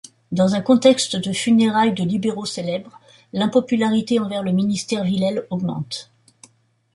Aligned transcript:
Dans 0.31 0.55
un 0.55 0.61
contexte 0.61 1.15
de 1.15 1.31
funérailles 1.31 1.93
de 1.93 2.03
libéraux 2.03 2.47
célèbres, 2.47 2.99
l’impopularité 3.33 4.19
envers 4.19 4.41
le 4.41 4.51
ministère 4.51 5.03
Villèle 5.03 5.45
augmente. 5.51 6.09